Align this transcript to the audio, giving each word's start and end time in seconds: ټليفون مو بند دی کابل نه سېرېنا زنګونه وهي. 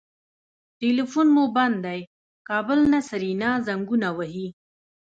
ټليفون 0.79 1.27
مو 1.35 1.43
بند 1.55 1.77
دی 1.85 1.99
کابل 2.49 2.79
نه 2.91 2.99
سېرېنا 3.09 3.51
زنګونه 3.67 4.09
وهي. 4.17 4.47